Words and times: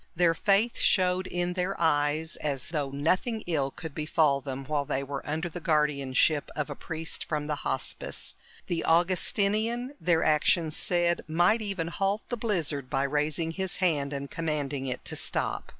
Their 0.15 0.33
faith 0.33 0.79
showed 0.79 1.27
in 1.27 1.53
their 1.53 1.79
eyes, 1.79 2.35
as 2.37 2.69
though 2.69 2.89
nothing 2.89 3.41
ill 3.45 3.69
could 3.69 3.93
befall 3.93 4.41
them 4.41 4.65
while 4.65 4.83
they 4.83 5.03
were 5.03 5.23
under 5.29 5.47
the 5.47 5.59
guardianship 5.59 6.49
of 6.55 6.71
a 6.71 6.75
priest 6.75 7.23
from 7.23 7.45
the 7.45 7.57
Hospice. 7.57 8.33
The 8.65 8.83
Augustinian, 8.83 9.93
their 10.01 10.23
actions 10.23 10.75
said, 10.75 11.23
might 11.27 11.61
even 11.61 11.89
halt 11.89 12.23
the 12.29 12.35
blizzard 12.37 12.89
by 12.89 13.03
raising 13.03 13.51
his 13.51 13.75
hand 13.75 14.11
and 14.11 14.27
commanding 14.31 14.87
it 14.87 15.05
to 15.05 15.15
stop. 15.15 15.69